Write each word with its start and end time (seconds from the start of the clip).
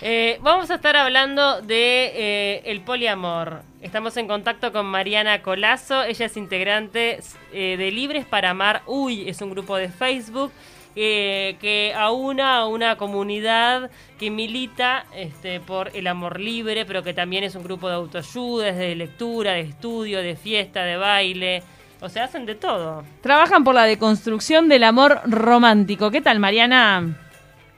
Eh, 0.00 0.38
vamos 0.42 0.70
a 0.70 0.76
estar 0.76 0.96
hablando 0.96 1.60
de 1.60 2.12
eh, 2.14 2.62
el 2.66 2.82
poliamor. 2.82 3.62
Estamos 3.80 4.16
en 4.16 4.28
contacto 4.28 4.72
con 4.72 4.86
Mariana 4.86 5.42
Colazo. 5.42 6.04
Ella 6.04 6.26
es 6.26 6.36
integrante 6.36 7.20
eh, 7.52 7.76
de 7.76 7.90
Libres 7.90 8.24
para 8.24 8.50
Amar. 8.50 8.82
Uy, 8.86 9.28
es 9.28 9.40
un 9.42 9.50
grupo 9.50 9.76
de 9.76 9.88
Facebook 9.88 10.52
que 10.94 11.94
aúna 11.96 12.56
a 12.56 12.66
una 12.66 12.96
comunidad 12.96 13.88
que 14.18 14.32
milita 14.32 15.06
este, 15.14 15.60
por 15.60 15.94
el 15.94 16.08
amor 16.08 16.40
libre, 16.40 16.84
pero 16.86 17.04
que 17.04 17.14
también 17.14 17.44
es 17.44 17.54
un 17.54 17.62
grupo 17.62 17.88
de 17.88 17.94
autoayuda, 17.94 18.72
de 18.72 18.96
lectura, 18.96 19.52
de 19.52 19.60
estudio, 19.60 20.20
de 20.20 20.34
fiesta, 20.34 20.82
de 20.82 20.96
baile. 20.96 21.62
O 22.00 22.08
sea, 22.08 22.24
hacen 22.24 22.46
de 22.46 22.56
todo. 22.56 23.04
Trabajan 23.20 23.62
por 23.62 23.76
la 23.76 23.84
deconstrucción 23.84 24.68
del 24.68 24.82
amor 24.82 25.20
romántico. 25.24 26.10
¿Qué 26.10 26.20
tal, 26.20 26.40
Mariana? 26.40 27.16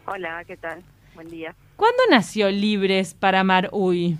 Hola, 0.06 0.42
¿qué 0.46 0.56
tal? 0.56 0.82
Buen 1.14 1.28
día. 1.28 1.54
¿Cuándo 1.80 2.02
nació 2.10 2.50
Libres 2.50 3.14
para 3.14 3.40
Amar 3.40 3.70
Uy? 3.72 4.18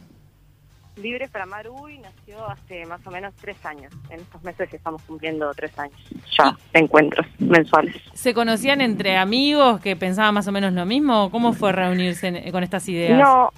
Libres 0.96 1.28
para 1.28 1.44
Amar 1.44 1.68
Uy 1.68 1.98
nació 1.98 2.48
hace 2.48 2.86
más 2.86 3.06
o 3.06 3.10
menos 3.10 3.34
tres 3.38 3.62
años. 3.66 3.92
En 4.08 4.20
estos 4.20 4.42
meses 4.42 4.72
estamos 4.72 5.02
cumpliendo 5.02 5.52
tres 5.52 5.78
años 5.78 6.00
ya 6.38 6.56
de 6.72 6.80
encuentros 6.80 7.26
mensuales. 7.38 7.96
¿Se 8.14 8.32
conocían 8.32 8.80
entre 8.80 9.18
amigos 9.18 9.78
que 9.82 9.94
pensaban 9.94 10.32
más 10.32 10.48
o 10.48 10.52
menos 10.52 10.72
lo 10.72 10.86
mismo? 10.86 11.30
¿Cómo 11.30 11.52
fue 11.52 11.72
reunirse 11.72 12.50
con 12.50 12.64
estas 12.64 12.88
ideas? 12.88 13.18
No, 13.18 13.52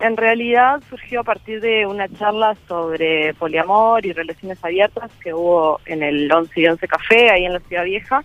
en 0.00 0.16
realidad 0.16 0.82
surgió 0.88 1.20
a 1.20 1.24
partir 1.24 1.60
de 1.60 1.84
una 1.84 2.08
charla 2.08 2.56
sobre 2.66 3.34
poliamor 3.34 4.06
y 4.06 4.14
relaciones 4.14 4.64
abiertas 4.64 5.10
que 5.22 5.34
hubo 5.34 5.78
en 5.84 6.02
el 6.02 6.32
11 6.32 6.58
y 6.58 6.66
11 6.68 6.88
Café, 6.88 7.30
ahí 7.30 7.44
en 7.44 7.52
la 7.52 7.60
Ciudad 7.60 7.84
Vieja, 7.84 8.24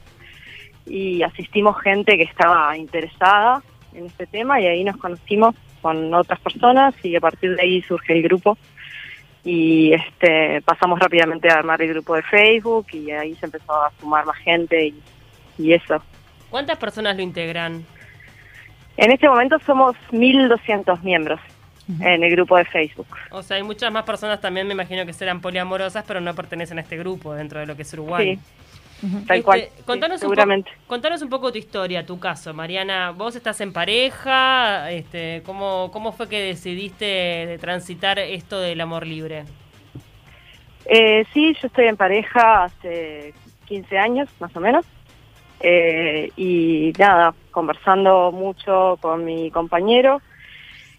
y 0.85 1.21
asistimos 1.21 1.77
gente 1.81 2.15
que 2.15 2.23
estaba 2.23 2.77
interesada 2.77 3.61
en 3.97 4.05
este 4.05 4.27
tema 4.27 4.61
y 4.61 4.67
ahí 4.67 4.83
nos 4.83 4.97
conocimos 4.97 5.55
con 5.81 6.13
otras 6.13 6.39
personas 6.39 6.93
y 7.03 7.15
a 7.15 7.19
partir 7.19 7.55
de 7.55 7.61
ahí 7.61 7.81
surge 7.81 8.13
el 8.13 8.23
grupo 8.23 8.57
y 9.43 9.93
este 9.93 10.61
pasamos 10.61 10.99
rápidamente 10.99 11.49
a 11.49 11.55
armar 11.55 11.81
el 11.81 11.89
grupo 11.89 12.15
de 12.15 12.23
Facebook 12.23 12.87
y 12.91 13.11
ahí 13.11 13.35
se 13.35 13.45
empezó 13.45 13.73
a 13.73 13.91
sumar 13.99 14.25
más 14.25 14.37
gente 14.37 14.93
y, 15.57 15.73
eso. 15.73 16.03
¿Cuántas 16.51 16.77
personas 16.77 17.15
lo 17.15 17.23
integran? 17.23 17.83
En 18.95 19.11
este 19.11 19.27
momento 19.27 19.57
somos 19.65 19.95
1.200 20.11 21.01
miembros 21.01 21.39
en 21.99 22.23
el 22.23 22.31
grupo 22.31 22.57
de 22.57 22.65
Facebook. 22.65 23.07
O 23.31 23.41
sea, 23.41 23.57
hay 23.57 23.63
muchas 23.63 23.91
más 23.91 24.03
personas 24.03 24.39
también, 24.39 24.67
me 24.67 24.73
imagino 24.73 25.03
que 25.05 25.13
serán 25.13 25.41
poliamorosas, 25.41 26.03
pero 26.07 26.21
no 26.21 26.35
pertenecen 26.35 26.77
a 26.77 26.81
este 26.81 26.97
grupo 26.97 27.33
dentro 27.33 27.59
de 27.59 27.65
lo 27.65 27.75
que 27.75 27.81
es 27.81 27.93
Uruguay. 27.93 28.35
Sí. 28.35 28.66
Tal 29.27 29.43
cual. 29.43 29.59
Este, 29.61 29.83
contanos, 29.83 30.19
seguramente. 30.19 30.71
Un 30.71 30.87
contanos 30.87 31.21
un 31.21 31.29
poco 31.29 31.51
tu 31.51 31.57
historia, 31.57 32.05
tu 32.05 32.19
caso, 32.19 32.53
Mariana. 32.53 33.11
¿Vos 33.11 33.35
estás 33.35 33.61
en 33.61 33.73
pareja? 33.73 34.91
Este, 34.91 35.43
¿cómo, 35.45 35.91
¿Cómo 35.91 36.11
fue 36.11 36.27
que 36.27 36.41
decidiste 36.41 37.57
transitar 37.59 38.17
esto 38.19 38.59
del 38.59 38.81
amor 38.81 39.05
libre? 39.05 39.45
Eh, 40.85 41.25
sí, 41.33 41.55
yo 41.61 41.67
estoy 41.67 41.85
en 41.85 41.97
pareja 41.97 42.65
hace 42.65 43.33
15 43.65 43.97
años, 43.97 44.29
más 44.39 44.55
o 44.55 44.59
menos. 44.59 44.85
Eh, 45.59 46.31
y 46.35 46.93
nada, 46.97 47.33
conversando 47.51 48.31
mucho 48.31 48.97
con 49.01 49.25
mi 49.25 49.49
compañero 49.51 50.21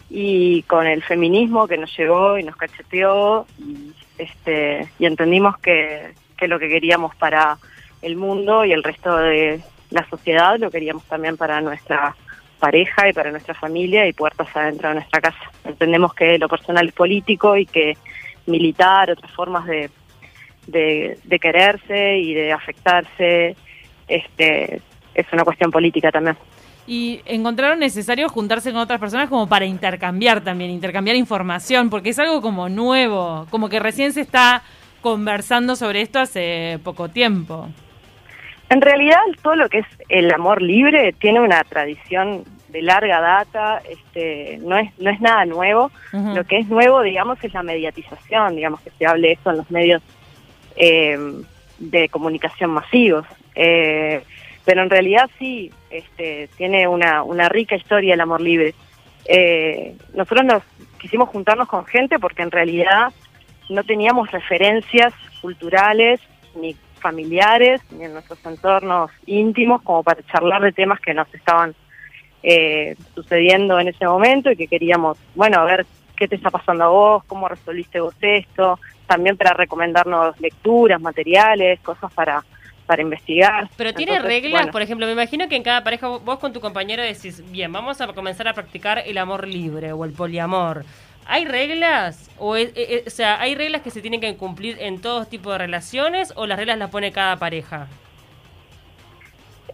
y 0.09 0.63
con 0.63 0.85
el 0.85 1.01
feminismo 1.03 1.67
que 1.67 1.77
nos 1.77 1.95
llegó 1.97 2.37
y 2.37 2.43
nos 2.43 2.55
cacheteó 2.55 3.45
y, 3.57 3.93
este, 4.17 4.89
y 4.99 5.05
entendimos 5.05 5.57
que, 5.59 6.13
que 6.37 6.47
lo 6.47 6.59
que 6.59 6.67
queríamos 6.67 7.15
para 7.15 7.57
el 8.01 8.15
mundo 8.15 8.65
y 8.65 8.71
el 8.71 8.83
resto 8.83 9.15
de 9.17 9.61
la 9.89 10.07
sociedad 10.09 10.57
lo 10.59 10.71
queríamos 10.71 11.03
también 11.05 11.37
para 11.37 11.61
nuestra 11.61 12.15
pareja 12.59 13.09
y 13.09 13.13
para 13.13 13.31
nuestra 13.31 13.53
familia 13.53 14.07
y 14.07 14.13
puertas 14.13 14.47
adentro 14.55 14.89
de 14.89 14.95
nuestra 14.95 15.21
casa. 15.21 15.51
Entendemos 15.63 16.13
que 16.13 16.37
lo 16.37 16.49
personal 16.49 16.87
es 16.87 16.93
político 16.93 17.55
y 17.55 17.65
que 17.65 17.97
militar, 18.45 19.11
otras 19.11 19.31
formas 19.31 19.65
de, 19.65 19.89
de, 20.67 21.39
quererse 21.39 22.17
y 22.17 22.33
de 22.33 22.51
afectarse, 22.51 23.55
este, 24.07 24.81
es 25.13 25.25
una 25.31 25.43
cuestión 25.43 25.71
política 25.71 26.11
también. 26.11 26.37
Y 26.87 27.21
encontraron 27.25 27.79
necesario 27.79 28.27
juntarse 28.29 28.71
con 28.71 28.81
otras 28.81 28.99
personas 28.99 29.29
como 29.29 29.47
para 29.47 29.65
intercambiar 29.65 30.41
también, 30.41 30.71
intercambiar 30.71 31.15
información, 31.15 31.89
porque 31.89 32.09
es 32.09 32.19
algo 32.19 32.41
como 32.41 32.67
nuevo, 32.67 33.45
como 33.51 33.69
que 33.69 33.79
recién 33.79 34.11
se 34.11 34.21
está 34.21 34.63
conversando 35.01 35.75
sobre 35.75 36.01
esto 36.01 36.19
hace 36.19 36.79
poco 36.83 37.09
tiempo. 37.09 37.69
En 38.69 38.81
realidad, 38.81 39.19
todo 39.41 39.55
lo 39.55 39.67
que 39.69 39.79
es 39.79 39.87
el 40.09 40.31
amor 40.31 40.61
libre 40.61 41.13
tiene 41.13 41.39
una 41.39 41.63
tradición 41.63 42.43
de 42.69 42.83
larga 42.83 43.19
data, 43.19 43.81
este, 43.89 44.59
no 44.61 44.77
es 44.77 44.91
no 44.99 45.09
es 45.09 45.19
nada 45.21 45.45
nuevo. 45.45 45.91
Lo 46.13 46.43
que 46.43 46.59
es 46.59 46.67
nuevo, 46.67 47.01
digamos, 47.01 47.43
es 47.43 47.53
la 47.53 47.63
mediatización, 47.63 48.55
digamos 48.55 48.81
que 48.81 48.91
se 48.91 49.07
hable 49.07 49.31
eso 49.31 49.49
en 49.49 49.57
los 49.57 49.71
medios 49.71 50.03
eh, 50.75 51.17
de 51.79 52.09
comunicación 52.09 52.69
masivos. 52.69 53.25
Eh, 53.55 54.21
pero 54.65 54.83
en 54.83 54.89
realidad 54.91 55.29
sí, 55.39 55.71
este, 55.89 56.47
tiene 56.57 56.87
una, 56.87 57.23
una 57.23 57.49
rica 57.49 57.75
historia 57.75 58.13
el 58.13 58.21
amor 58.21 58.41
libre. 58.41 58.75
Eh, 59.25 59.95
nosotros 60.13 60.45
nos 60.45 60.63
quisimos 60.99 61.29
juntarnos 61.29 61.67
con 61.67 61.85
gente 61.85 62.19
porque 62.19 62.43
en 62.43 62.51
realidad 62.51 63.11
no 63.69 63.83
teníamos 63.83 64.31
referencias 64.31 65.13
culturales 65.41 66.19
ni 66.55 66.75
familiares 66.99 67.81
ni 67.91 68.05
en 68.05 68.13
nuestros 68.13 68.43
entornos 68.45 69.11
íntimos 69.25 69.81
como 69.81 70.03
para 70.03 70.23
charlar 70.23 70.61
de 70.61 70.71
temas 70.71 70.99
que 70.99 71.13
nos 71.13 71.33
estaban 71.33 71.75
eh, 72.43 72.95
sucediendo 73.15 73.79
en 73.79 73.89
ese 73.89 74.05
momento 74.05 74.51
y 74.51 74.55
que 74.55 74.67
queríamos, 74.67 75.17
bueno, 75.35 75.59
a 75.59 75.65
ver 75.65 75.85
qué 76.15 76.27
te 76.27 76.35
está 76.35 76.51
pasando 76.51 76.83
a 76.83 76.87
vos, 76.87 77.23
cómo 77.25 77.47
resolviste 77.47 77.99
vos 77.99 78.15
esto, 78.21 78.79
también 79.07 79.37
para 79.37 79.53
recomendarnos 79.53 80.39
lecturas, 80.39 81.01
materiales, 81.01 81.79
cosas 81.81 82.13
para 82.13 82.43
para 82.89 83.03
investigar. 83.03 83.69
Pero 83.77 83.93
tiene 83.93 84.17
reglas, 84.17 84.65
por 84.69 84.81
ejemplo, 84.81 85.05
me 85.05 85.11
imagino 85.11 85.47
que 85.47 85.55
en 85.55 85.61
cada 85.61 85.83
pareja 85.83 86.07
vos 86.07 86.39
con 86.39 86.53
tu 86.53 86.59
compañero 86.59 87.03
decís, 87.03 87.43
bien, 87.51 87.71
vamos 87.71 88.01
a 88.01 88.07
comenzar 88.13 88.47
a 88.47 88.55
practicar 88.55 89.03
el 89.05 89.19
amor 89.19 89.47
libre 89.47 89.93
o 89.93 90.05
el 90.05 90.11
poliamor. 90.11 90.83
¿Hay 91.31 91.45
reglas? 91.45 92.27
O, 92.39 92.57
e, 92.57 92.71
e, 92.75 93.03
o 93.05 93.09
sea, 93.11 93.39
¿hay 93.39 93.53
reglas 93.53 93.83
que 93.83 93.91
se 93.91 94.01
tienen 94.01 94.19
que 94.19 94.35
cumplir 94.35 94.77
en 94.79 94.99
todos 94.99 95.29
tipos 95.29 95.51
de 95.53 95.59
relaciones 95.59 96.33
o 96.35 96.47
las 96.47 96.57
reglas 96.57 96.79
las 96.79 96.89
pone 96.89 97.11
cada 97.11 97.37
pareja? 97.37 97.85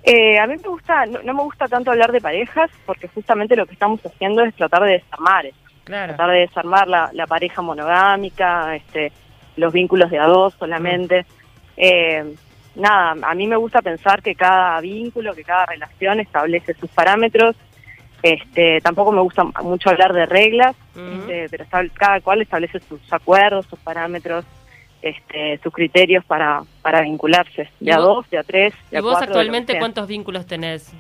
Eh, 0.04 0.38
a 0.38 0.48
mí 0.48 0.58
me 0.58 0.68
gusta, 0.68 1.06
no, 1.06 1.34
me 1.34 1.44
gusta 1.44 1.70
tanto 1.70 1.92
hablar 1.92 2.12
de 2.12 2.20
parejas 2.20 2.70
porque 2.86 3.08
justamente 3.08 3.56
lo 3.56 3.66
que 3.66 3.72
estamos 3.72 4.06
haciendo 4.06 4.44
es 4.44 4.54
tratar 4.54 4.84
de 4.84 4.92
desarmar 4.92 5.46
Tratar 5.86 6.32
de 6.32 6.40
desarmar 6.40 6.88
la, 6.88 7.28
pareja 7.28 7.62
monogámica, 7.62 8.76
este, 8.76 9.14
los 9.56 9.72
vínculos 9.72 10.10
de 10.12 10.20
a 10.20 10.26
dos 10.26 10.56
solamente. 10.56 11.26
Eh, 11.78 12.36
nada, 12.76 13.16
a 13.22 13.34
mí 13.34 13.48
me 13.48 13.56
gusta 13.56 13.82
pensar 13.82 14.22
que 14.22 14.36
cada 14.36 14.82
vínculo, 14.82 15.34
que 15.34 15.44
cada 15.44 15.68
relación 15.68 16.20
establece 16.20 16.74
sus 16.74 16.90
parámetros 16.90 17.56
este, 18.26 18.82
tampoco 18.82 19.12
me 19.12 19.22
gusta 19.22 19.44
mucho 19.62 19.92
hablar 19.92 20.12
de 20.12 20.26
reglas, 20.26 20.76
este, 20.96 21.48
pero 21.48 21.66
cada 21.94 22.20
cual 22.22 22.42
establece 22.42 22.80
sus 22.80 23.00
acuerdos, 23.14 23.68
sus 23.68 23.78
parámetros, 23.78 24.44
este, 25.04 25.60
sus 25.62 25.72
criterios 25.72 26.26
para, 26.26 26.64
para 26.82 27.02
vincularse, 27.02 27.70
de 27.80 27.94
a 27.94 27.98
dos, 27.98 28.28
de 28.32 28.40
a 28.40 28.44
tres, 28.44 28.74
de 28.90 28.96
¿Y 28.96 29.00
a 29.00 29.02
vos 29.04 29.22
actualmente 29.22 29.78
cuántos 29.78 30.08
vínculos 30.08 30.48
tenés? 30.48 30.92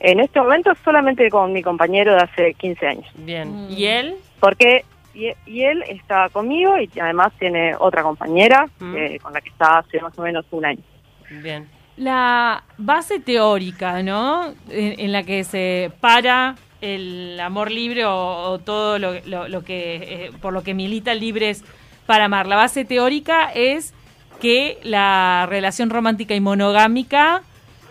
En 0.00 0.18
este 0.18 0.40
momento 0.40 0.72
solamente 0.84 1.30
con 1.30 1.52
mi 1.52 1.62
compañero 1.62 2.14
de 2.14 2.22
hace 2.22 2.54
15 2.54 2.86
años. 2.88 3.06
Bien. 3.18 3.68
¿Y 3.70 3.84
él? 3.84 4.16
Porque 4.40 4.84
y, 5.14 5.62
él 5.62 5.84
está 5.86 6.28
conmigo 6.30 6.76
y 6.76 6.90
además 6.98 7.32
tiene 7.38 7.76
otra 7.78 8.02
compañera 8.02 8.66
con 8.80 9.32
la 9.32 9.40
que 9.40 9.48
está 9.50 9.78
hace 9.78 10.00
más 10.00 10.18
o 10.18 10.22
menos 10.22 10.44
un 10.50 10.64
año. 10.64 10.82
Bien 11.30 11.75
la 11.96 12.64
base 12.78 13.20
teórica, 13.20 14.02
¿no? 14.02 14.54
En, 14.68 15.12
la 15.12 15.22
que 15.22 15.44
se 15.44 15.90
para 16.00 16.56
el 16.80 17.38
amor 17.40 17.70
libre 17.70 18.04
o, 18.04 18.58
todo 18.64 18.98
lo, 18.98 19.64
que 19.64 19.96
eh, 19.96 20.30
por 20.40 20.52
lo 20.52 20.62
que 20.62 20.74
milita 20.74 21.14
Libres 21.14 21.64
para 22.04 22.26
amar. 22.26 22.46
La 22.46 22.56
base 22.56 22.84
teórica 22.84 23.50
es 23.54 23.94
que 24.40 24.78
la 24.82 25.46
relación 25.48 25.90
romántica 25.90 26.34
y 26.34 26.40
monogámica 26.40 27.42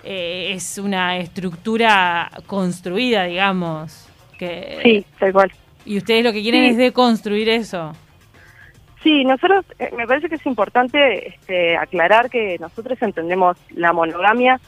eh, 0.03 0.51
es 0.53 0.77
una 0.77 1.18
estructura 1.18 2.31
construida, 2.45 3.24
digamos. 3.24 4.07
Que, 4.38 4.80
sí, 4.83 5.06
tal 5.19 5.33
cual. 5.33 5.51
Y 5.85 5.97
ustedes 5.97 6.24
lo 6.24 6.31
que 6.31 6.41
quieren 6.41 6.63
es 6.63 6.77
deconstruir 6.77 7.50
eso. 7.50 7.94
Sí, 9.06 9.24
nosotros, 9.24 9.63
eh, 9.78 9.92
me 9.96 10.07
parece 10.07 10.30
que 10.30 10.34
es 10.34 10.46
importante 10.48 11.28
este, 11.28 11.78
aclarar 11.78 12.28
que 12.28 12.57
nosotros 12.60 13.00
entendemos 13.04 13.56
la 13.69 13.94
monogamia 13.94 14.60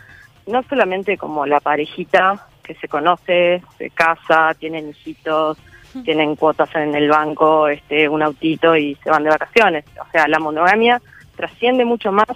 no 0.46 0.62
solamente 0.70 1.18
como 1.18 1.48
la 1.48 1.60
parejita 1.60 2.46
que 2.64 2.76
se 2.76 2.88
conoce, 2.88 3.64
se 3.80 3.90
casa, 3.90 4.54
tienen 4.60 4.90
hijitos, 4.90 5.58
tienen 6.06 6.36
cuotas 6.36 6.70
en 6.76 6.94
el 6.94 7.10
banco, 7.10 7.68
este, 7.68 8.08
un 8.08 8.22
autito 8.22 8.78
y 8.78 8.94
se 9.04 9.10
van 9.10 9.24
de 9.24 9.32
vacaciones. 9.32 9.86
O 10.00 10.12
sea, 10.12 10.28
la 10.28 10.38
monogamia 10.38 11.02
trasciende 11.36 11.84
mucho 11.84 12.12
más 12.12 12.28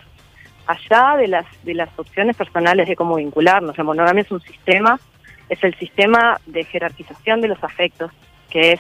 allá 0.65 1.17
de 1.17 1.27
las 1.27 1.45
de 1.63 1.75
las 1.75 1.89
opciones 1.99 2.35
personales 2.35 2.87
de 2.87 2.95
cómo 2.95 3.17
vincularnos. 3.17 3.77
La 3.77 3.83
monogamia 3.83 4.23
es 4.23 4.31
un 4.31 4.41
sistema 4.41 4.99
es 5.49 5.63
el 5.63 5.75
sistema 5.75 6.41
de 6.47 6.63
jerarquización 6.63 7.41
de 7.41 7.49
los 7.49 7.63
afectos, 7.63 8.11
que 8.49 8.71
es 8.71 8.79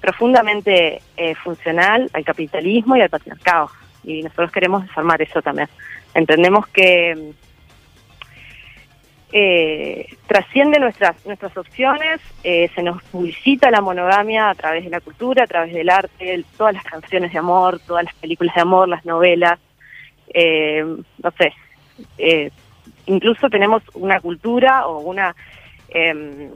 profundamente 0.00 1.02
eh, 1.16 1.34
funcional 1.34 2.10
al 2.12 2.24
capitalismo 2.24 2.96
y 2.96 3.00
al 3.00 3.10
patriarcado. 3.10 3.70
Y 4.04 4.22
nosotros 4.22 4.52
queremos 4.52 4.86
desarmar 4.86 5.20
eso 5.20 5.42
también. 5.42 5.68
Entendemos 6.14 6.66
que 6.68 7.32
eh, 9.32 10.16
trasciende 10.26 10.78
nuestras 10.80 11.24
nuestras 11.26 11.54
opciones, 11.56 12.20
eh, 12.44 12.70
se 12.74 12.82
nos 12.82 13.02
publicita 13.04 13.70
la 13.70 13.82
monogamia 13.82 14.48
a 14.48 14.54
través 14.54 14.84
de 14.84 14.90
la 14.90 15.00
cultura, 15.00 15.44
a 15.44 15.46
través 15.46 15.74
del 15.74 15.90
arte, 15.90 16.44
todas 16.56 16.74
las 16.74 16.84
canciones 16.84 17.32
de 17.32 17.38
amor, 17.38 17.78
todas 17.86 18.04
las 18.04 18.14
películas 18.14 18.54
de 18.54 18.60
amor, 18.62 18.88
las 18.88 19.04
novelas, 19.04 19.58
eh, 20.32 20.82
no 20.82 21.30
sé, 21.32 21.52
eh, 22.16 22.50
incluso 23.06 23.50
tenemos 23.50 23.82
una 23.94 24.20
cultura 24.20 24.86
o 24.86 25.00
una 25.00 25.34
em, 25.90 26.50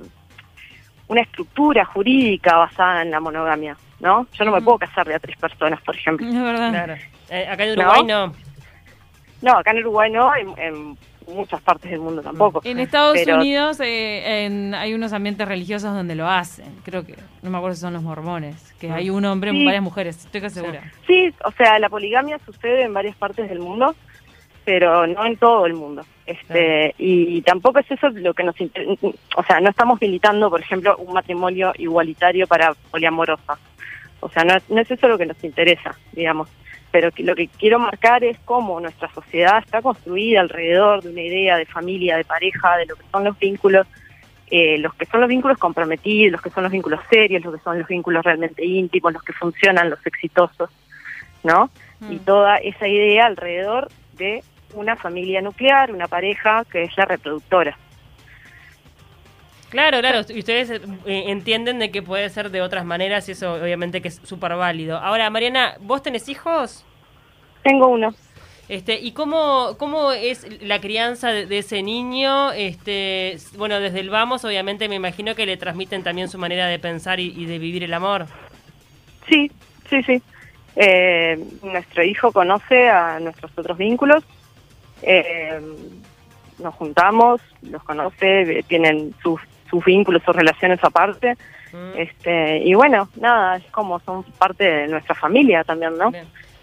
una 1.12 1.22
estructura 1.22 1.84
jurídica 1.84 2.56
basada 2.56 3.02
en 3.02 3.10
la 3.10 3.20
monogamia, 3.20 3.76
¿no? 4.00 4.26
Yo 4.32 4.44
no 4.44 4.52
me 4.52 4.60
puedo 4.60 4.78
casar 4.78 5.06
de 5.06 5.14
a 5.14 5.18
tres 5.18 5.36
personas, 5.36 5.80
por 5.82 5.94
ejemplo. 5.94 6.26
Claro. 6.28 6.94
acá 6.94 7.64
en 7.64 7.78
Uruguay 7.78 8.04
no. 8.04 8.32
no. 9.42 9.52
acá 9.58 9.70
en 9.70 9.78
Uruguay 9.78 10.10
no, 10.10 10.30
en 10.34 10.96
muchas 11.28 11.60
partes 11.60 11.90
del 11.90 12.00
mundo 12.00 12.22
tampoco. 12.22 12.60
En 12.64 12.78
Estados 12.78 13.18
Unidos 13.26 13.78
eh, 13.80 14.72
hay 14.74 14.94
unos 14.94 15.12
ambientes 15.12 15.46
religiosos 15.46 15.94
donde 15.94 16.14
lo 16.14 16.28
hacen. 16.28 16.66
Creo 16.84 17.04
que, 17.04 17.16
no 17.42 17.50
me 17.50 17.58
acuerdo 17.58 17.74
si 17.74 17.82
son 17.82 17.92
los 17.92 18.02
mormones, 18.02 18.74
que 18.78 18.90
hay 18.90 19.10
un 19.10 19.24
hombre 19.24 19.52
y 19.52 19.64
varias 19.64 19.82
mujeres, 19.82 20.24
estoy 20.24 20.40
casi 20.40 20.56
segura. 20.56 20.82
Sí, 21.06 21.32
o 21.44 21.52
sea, 21.52 21.78
la 21.78 21.88
poligamia 21.88 22.38
sucede 22.44 22.82
en 22.82 22.94
varias 22.94 23.16
partes 23.16 23.48
del 23.48 23.60
mundo, 23.60 23.94
pero 24.64 25.06
no 25.06 25.24
en 25.24 25.36
todo 25.36 25.66
el 25.66 25.74
mundo. 25.74 26.04
Este, 26.24 26.94
y, 26.98 27.42
tampoco 27.42 27.80
es 27.80 27.90
eso 27.90 28.08
lo 28.10 28.32
que 28.32 28.44
nos 28.44 28.54
o 29.34 29.42
sea, 29.42 29.60
no 29.60 29.70
estamos 29.70 30.00
militando, 30.00 30.50
por 30.50 30.60
ejemplo, 30.60 30.96
un 30.98 31.14
matrimonio 31.14 31.72
igualitario 31.76 32.46
para 32.46 32.74
poliamorosa. 32.90 33.58
O 34.20 34.28
sea, 34.28 34.44
no, 34.44 34.54
no 34.68 34.80
es 34.80 34.90
eso 34.90 35.08
lo 35.08 35.18
que 35.18 35.26
nos 35.26 35.42
interesa, 35.42 35.96
digamos 36.12 36.48
pero 36.92 37.08
lo 37.18 37.34
que 37.34 37.48
quiero 37.48 37.78
marcar 37.78 38.22
es 38.22 38.38
cómo 38.44 38.78
nuestra 38.78 39.10
sociedad 39.12 39.58
está 39.58 39.80
construida 39.80 40.42
alrededor 40.42 41.02
de 41.02 41.08
una 41.10 41.22
idea 41.22 41.56
de 41.56 41.64
familia, 41.64 42.18
de 42.18 42.24
pareja, 42.24 42.76
de 42.76 42.86
lo 42.86 42.96
que 42.96 43.04
son 43.10 43.24
los 43.24 43.36
vínculos, 43.38 43.86
eh, 44.50 44.76
los 44.76 44.92
que 44.94 45.06
son 45.06 45.20
los 45.20 45.28
vínculos 45.28 45.56
comprometidos, 45.56 46.32
los 46.32 46.42
que 46.42 46.50
son 46.50 46.64
los 46.64 46.72
vínculos 46.72 47.00
serios, 47.08 47.42
los 47.42 47.54
que 47.54 47.62
son 47.62 47.78
los 47.78 47.88
vínculos 47.88 48.22
realmente 48.22 48.64
íntimos, 48.64 49.14
los 49.14 49.22
que 49.22 49.32
funcionan, 49.32 49.88
los 49.88 50.06
exitosos, 50.06 50.68
¿no? 51.42 51.70
Y 52.10 52.16
mm. 52.16 52.24
toda 52.26 52.58
esa 52.58 52.86
idea 52.86 53.24
alrededor 53.24 53.88
de 54.18 54.44
una 54.74 54.96
familia 54.96 55.40
nuclear, 55.40 55.92
una 55.92 56.08
pareja 56.08 56.64
que 56.70 56.84
es 56.84 56.96
la 56.96 57.04
reproductora. 57.04 57.76
Claro, 59.72 60.00
claro, 60.00 60.20
y 60.28 60.38
ustedes 60.38 60.70
eh, 60.70 60.80
entienden 61.06 61.78
de 61.78 61.90
que 61.90 62.02
puede 62.02 62.28
ser 62.28 62.50
de 62.50 62.60
otras 62.60 62.84
maneras 62.84 63.26
y 63.28 63.32
eso 63.32 63.54
obviamente 63.54 64.02
que 64.02 64.08
es 64.08 64.20
súper 64.22 64.54
válido. 64.54 64.98
Ahora, 64.98 65.30
Mariana, 65.30 65.76
¿vos 65.80 66.02
tenés 66.02 66.28
hijos? 66.28 66.84
Tengo 67.62 67.88
uno. 67.88 68.14
Este, 68.68 69.00
¿Y 69.00 69.12
cómo, 69.12 69.76
cómo 69.78 70.12
es 70.12 70.46
la 70.62 70.80
crianza 70.80 71.30
de, 71.30 71.58
ese 71.58 71.82
niño? 71.82 72.52
Este, 72.52 73.36
bueno, 73.56 73.80
desde 73.80 74.00
el 74.00 74.10
vamos, 74.10 74.44
obviamente 74.44 74.88
me 74.88 74.94
imagino 74.94 75.34
que 75.34 75.46
le 75.46 75.56
transmiten 75.56 76.02
también 76.02 76.28
su 76.28 76.38
manera 76.38 76.66
de 76.66 76.78
pensar 76.78 77.18
y, 77.18 77.46
de 77.46 77.58
vivir 77.58 77.82
el 77.82 77.94
amor. 77.94 78.26
Sí, 79.28 79.50
sí, 79.88 80.02
sí. 80.02 80.22
Eh, 80.76 81.42
nuestro 81.62 82.02
hijo 82.04 82.30
conoce 82.30 82.88
a 82.88 83.18
nuestros 83.20 83.50
otros 83.56 83.76
vínculos. 83.76 84.22
Eh, 85.02 85.60
nos 86.58 86.74
juntamos, 86.74 87.40
los 87.62 87.82
conoce, 87.82 88.64
tienen 88.68 89.14
sus 89.22 89.40
sus 89.72 89.84
vínculos, 89.84 90.22
sus 90.24 90.36
relaciones 90.36 90.78
aparte. 90.84 91.36
Mm. 91.72 91.98
Este, 91.98 92.58
y 92.58 92.74
bueno, 92.74 93.08
nada, 93.16 93.56
es 93.56 93.64
como 93.70 93.98
son 94.00 94.22
parte 94.22 94.64
de 94.64 94.88
nuestra 94.88 95.14
familia 95.14 95.64
también, 95.64 95.96
¿no? 95.96 96.12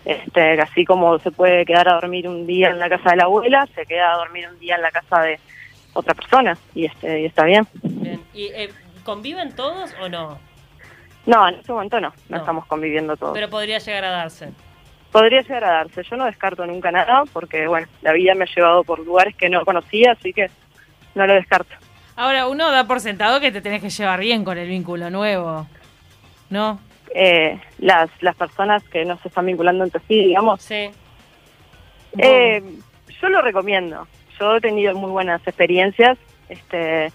Este, 0.06 0.62
así 0.62 0.86
como 0.86 1.20
se 1.20 1.32
puede 1.32 1.66
quedar 1.66 1.90
a 1.90 1.96
dormir 1.96 2.28
un 2.28 2.48
día 2.48 2.70
en 2.70 2.80
la 2.80 2.88
casa 2.88 3.12
de 3.12 3.18
la 3.18 3.24
abuela, 3.24 3.68
se 3.76 3.86
queda 3.86 4.14
a 4.14 4.18
dormir 4.18 4.48
un 4.48 4.60
día 4.60 4.76
en 4.76 4.84
la 4.84 4.92
casa 4.92 5.22
de 5.22 5.40
otra 5.94 6.14
persona 6.14 6.58
y 6.76 6.86
este 6.86 7.22
y 7.22 7.26
está 7.26 7.44
bien. 7.44 7.68
¿Y 8.34 8.46
eh, 8.46 8.70
conviven 9.04 9.56
todos 9.56 9.94
o 10.00 10.08
no? 10.08 10.38
No, 11.26 11.50
en 11.50 11.56
este 11.56 11.74
momento 11.74 12.00
no, 12.00 12.14
no, 12.30 12.38
estamos 12.38 12.66
conviviendo 12.68 13.18
todos. 13.18 13.34
Pero 13.34 13.50
podría 13.50 13.80
llegar 13.80 14.06
a 14.06 14.12
darse. 14.12 14.52
Podría 15.12 15.42
llegar 15.42 15.64
a 15.64 15.72
darse. 15.72 16.04
Yo 16.04 16.18
no 16.18 16.26
descarto 16.26 16.66
nunca 16.66 16.92
nada 16.92 17.24
porque, 17.34 17.68
bueno, 17.68 17.88
la 18.02 18.14
vida 18.14 18.36
me 18.36 18.44
ha 18.44 18.56
llevado 18.56 18.84
por 18.84 19.00
lugares 19.00 19.36
que 19.36 19.50
no 19.50 19.66
conocía, 19.66 20.12
así 20.12 20.34
que 20.34 20.50
no 21.16 21.26
lo 21.26 21.34
descarto. 21.34 21.74
Ahora, 22.16 22.48
uno 22.48 22.70
da 22.70 22.86
por 22.86 23.00
sentado 23.00 23.40
que 23.40 23.52
te 23.52 23.62
tenés 23.62 23.82
que 23.82 23.90
llevar 23.90 24.20
bien 24.20 24.44
con 24.44 24.58
el 24.58 24.68
vínculo 24.68 25.10
nuevo, 25.10 25.68
¿no? 26.50 26.80
Eh, 27.16 27.60
las, 27.80 28.10
las 28.22 28.36
personas 28.36 28.84
que 28.84 29.06
no 29.06 29.18
se 29.18 29.30
están 29.30 29.46
vinculando 29.46 29.84
entre 29.84 30.02
sí, 30.08 30.26
digamos. 30.26 30.62
Sí. 30.62 30.92
Eh, 32.18 32.62
yo 33.22 33.30
lo 33.30 33.42
recomiendo. 33.42 34.08
Yo 34.40 34.56
he 34.56 34.62
tenido 34.62 34.94
muy 34.96 35.12
buenas 35.12 35.42
experiencias 35.48 36.18
este, 36.50 37.12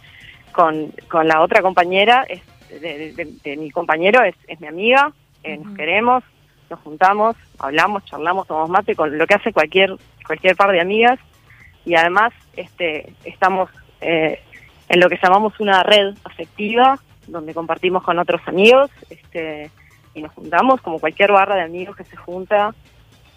con, 0.52 0.93
con 1.08 1.29
la 1.29 1.43
otra 1.43 1.62
compañera, 1.62 2.25
es, 2.29 2.43
de, 2.81 3.56
mi 3.58 3.70
compañero, 3.70 4.23
es, 4.23 4.35
es 4.49 4.61
mi 4.61 4.67
amiga, 4.67 5.12
eh, 5.43 5.58
nos 5.58 5.76
queremos, 5.76 6.25
nos 6.70 6.81
juntamos, 6.81 7.37
hablamos, 7.58 8.05
charlamos, 8.05 8.46
tomamos 8.46 8.70
mate, 8.70 8.94
con 8.94 9.16
lo 9.16 9.26
que 9.26 9.34
hace 9.34 9.52
cualquier 9.52 9.96
cualquier 10.26 10.56
par 10.56 10.72
de 10.72 10.81
amigas. 10.81 11.19
Y 11.84 11.94
además 11.94 12.32
este 12.56 13.12
estamos 13.25 13.70
eh, 14.00 14.40
en 14.88 15.00
lo 15.00 15.08
que 15.08 15.19
llamamos 15.22 15.58
una 15.61 15.82
red 15.82 16.14
afectiva, 16.25 16.99
donde 17.26 17.55
compartimos 17.55 18.02
con 18.02 18.19
otros 18.19 18.40
amigos 18.46 18.90
este, 19.11 19.70
y 20.14 20.22
nos 20.22 20.32
juntamos 20.32 20.81
como 20.81 20.99
cualquier 20.99 21.32
barra 21.32 21.56
de 21.56 21.62
amigos 21.62 21.96
que 21.96 22.05
se 22.05 22.16
junta 22.16 22.75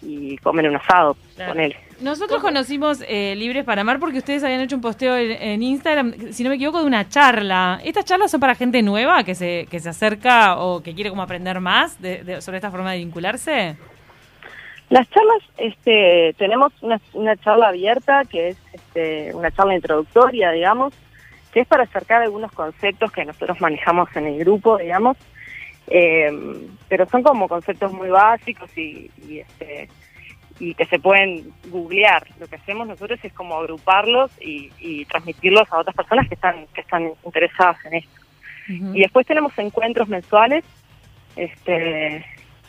y 0.02 0.36
comen 0.38 0.68
un 0.68 0.76
asado 0.76 1.16
con 1.46 1.60
él. 1.60 1.74
Nosotros 2.00 2.40
conocimos 2.40 3.02
eh, 3.08 3.34
Libres 3.36 3.64
para 3.64 3.80
Amar 3.80 3.98
porque 3.98 4.18
ustedes 4.18 4.44
habían 4.44 4.60
hecho 4.60 4.76
un 4.76 4.82
posteo 4.82 5.16
en, 5.16 5.62
Instagram, 5.62 6.32
si 6.32 6.44
no 6.44 6.50
me 6.50 6.56
equivoco, 6.56 6.80
de 6.80 6.86
una 6.86 7.08
charla. 7.08 7.80
¿Estas 7.84 8.04
charlas 8.04 8.30
son 8.30 8.40
para 8.40 8.54
gente 8.54 8.82
nueva 8.82 9.24
que 9.24 9.34
se, 9.34 9.66
que 9.68 9.80
se 9.80 9.88
acerca 9.88 10.58
o 10.58 10.80
que 10.80 10.94
quiere 10.94 11.10
como 11.10 11.22
aprender 11.22 11.58
más 11.60 12.00
de, 12.00 12.40
sobre 12.40 12.58
esta 12.58 12.70
forma 12.70 12.92
de 12.92 12.98
vincularse? 12.98 13.76
Las 14.90 15.10
charlas, 15.10 15.42
este, 15.58 16.34
tenemos 16.38 16.72
una, 16.82 17.00
una 17.12 17.36
charla 17.36 17.68
abierta 17.68 18.22
que 18.24 18.50
es 18.50 18.56
este, 18.72 19.34
una 19.34 19.50
charla 19.50 19.74
introductoria, 19.74 20.52
digamos, 20.52 20.94
que 21.52 21.60
es 21.60 21.66
para 21.66 21.82
acercar 21.82 22.22
algunos 22.22 22.52
conceptos 22.52 23.10
que 23.10 23.24
nosotros 23.24 23.60
manejamos 23.60 24.08
en 24.14 24.28
el 24.28 24.38
grupo, 24.38 24.78
digamos, 24.78 25.16
eh, 25.90 26.30
pero 26.88 27.08
son 27.08 27.22
como 27.22 27.48
conceptos 27.48 27.92
muy 27.92 28.08
básicos 28.08 28.70
y, 28.76 29.10
este, 29.30 29.88
y 30.58 30.74
que 30.74 30.84
se 30.86 30.98
pueden 30.98 31.52
googlear. 31.68 32.26
Lo 32.38 32.46
que 32.46 32.56
hacemos 32.56 32.86
nosotros 32.86 33.18
es 33.22 33.32
como 33.32 33.56
agruparlos 33.56 34.30
y, 34.40 35.04
transmitirlos 35.06 35.70
a 35.72 35.78
otras 35.78 35.96
personas 35.96 36.28
que 36.28 36.34
están 36.34 36.66
que 36.74 36.80
están 36.80 37.12
interesadas 37.24 37.84
en 37.86 37.94
esto. 37.94 38.20
Y 38.68 39.00
después 39.00 39.26
tenemos 39.26 39.56
encuentros 39.56 40.08
mensuales, 40.08 40.62
este, 41.36 42.22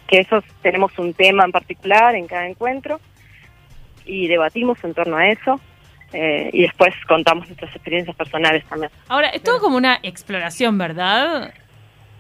que 0.08 0.20
esos 0.20 0.46
tenemos 0.62 0.98
un 0.98 1.14
tema 1.14 1.44
en 1.44 1.52
particular 1.52 2.16
en 2.16 2.26
cada 2.26 2.48
encuentro 2.48 3.02
y 4.06 4.28
debatimos 4.28 4.82
en 4.86 4.94
torno 4.94 5.18
a 5.18 5.28
eso. 5.28 5.60
Eh, 6.12 6.50
y 6.54 6.64
después 6.64 6.96
contamos 7.08 7.48
nuestras 7.48 7.76
experiencias 7.76 8.16
personales 8.16 8.66
también. 8.66 8.92
Ahora, 9.10 9.30
es 9.30 9.44
todo 9.44 9.60
como 9.60 9.78
una 9.78 10.00
exploración, 10.02 10.76
¿verdad? 10.78 11.54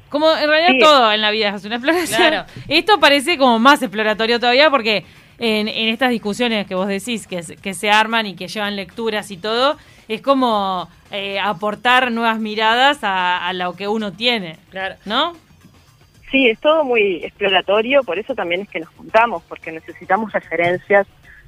Como 0.09 0.35
en 0.35 0.49
realidad 0.49 0.73
todo 0.79 1.11
en 1.11 1.21
la 1.21 1.31
vida 1.31 1.49
es 1.49 1.65
una 1.65 1.75
exploración. 1.75 2.45
Esto 2.67 2.99
parece 2.99 3.37
como 3.37 3.59
más 3.59 3.81
exploratorio 3.81 4.39
todavía 4.39 4.69
porque 4.69 5.05
en, 5.37 5.67
estas 5.67 6.09
discusiones 6.09 6.67
que 6.67 6.75
vos 6.75 6.87
decís 6.87 7.27
que, 7.27 7.41
que 7.61 7.73
se 7.73 7.89
arman 7.89 8.25
y 8.25 8.35
que 8.35 8.47
llevan 8.47 8.75
lecturas 8.75 9.31
y 9.31 9.37
todo, 9.37 9.77
es 10.07 10.21
como 10.21 10.89
eh, 11.11 11.39
aportar 11.39 12.11
nuevas 12.11 12.39
miradas 12.39 13.03
a, 13.03 13.47
a, 13.47 13.53
lo 13.53 13.73
que 13.75 13.87
uno 13.87 14.11
tiene, 14.11 14.57
claro. 14.69 14.95
¿no? 15.05 15.33
Sí, 16.31 16.47
es 16.47 16.59
todo 16.59 16.83
muy 16.83 17.23
exploratorio, 17.23 18.03
por 18.03 18.19
eso 18.19 18.35
también 18.35 18.61
es 18.61 18.69
que 18.69 18.79
nos 18.79 18.89
juntamos, 18.89 19.41
porque 19.47 19.71
necesitamos 19.71 20.31
referencias 20.31 21.07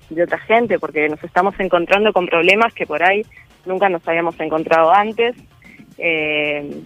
de 0.09 0.23
otra 0.23 0.39
gente, 0.39 0.79
porque 0.79 1.07
nos 1.07 1.23
estamos 1.23 1.53
encontrando 1.59 2.11
con 2.13 2.25
problemas 2.25 2.73
que 2.73 2.85
por 2.85 3.03
ahí 3.03 3.23
nunca 3.65 3.89
nos 3.89 4.05
habíamos 4.07 4.39
encontrado 4.39 4.91
antes. 4.93 5.35
Eh, 5.97 6.81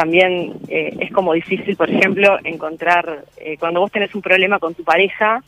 también 0.00 0.54
eh, 0.68 0.96
es 0.98 1.12
como 1.12 1.34
difícil, 1.34 1.76
por 1.76 1.90
ejemplo, 1.90 2.38
encontrar, 2.42 3.26
eh, 3.36 3.58
cuando 3.58 3.80
vos 3.80 3.92
tenés 3.92 4.14
un 4.14 4.22
problema 4.22 4.58
con 4.58 4.72
tu 4.74 4.82
pareja, 4.82 5.42